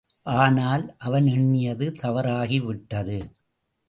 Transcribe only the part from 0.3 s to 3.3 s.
ஆனால், அவன் எண்ணியது தவறாகிவிட்டது.